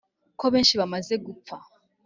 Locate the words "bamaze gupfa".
0.79-1.55